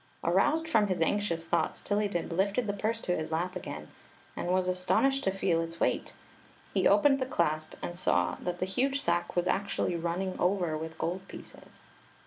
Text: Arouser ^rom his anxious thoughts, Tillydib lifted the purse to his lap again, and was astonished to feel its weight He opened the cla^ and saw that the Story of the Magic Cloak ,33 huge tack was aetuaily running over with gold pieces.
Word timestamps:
Arouser 0.23 0.65
^rom 0.69 0.87
his 0.89 0.99
anxious 0.99 1.45
thoughts, 1.45 1.79
Tillydib 1.83 2.31
lifted 2.31 2.65
the 2.65 2.73
purse 2.73 2.99
to 3.01 3.15
his 3.15 3.31
lap 3.31 3.55
again, 3.55 3.87
and 4.35 4.47
was 4.47 4.67
astonished 4.67 5.23
to 5.25 5.31
feel 5.31 5.61
its 5.61 5.79
weight 5.79 6.15
He 6.73 6.87
opened 6.87 7.19
the 7.19 7.27
cla^ 7.27 7.63
and 7.83 7.95
saw 7.95 8.37
that 8.41 8.57
the 8.57 8.65
Story 8.65 8.85
of 8.87 8.91
the 8.93 8.95
Magic 8.95 8.95
Cloak 8.95 8.95
,33 8.95 8.97
huge 8.97 9.05
tack 9.05 9.35
was 9.35 9.45
aetuaily 9.45 10.03
running 10.03 10.39
over 10.39 10.75
with 10.75 10.97
gold 10.97 11.27
pieces. 11.27 11.83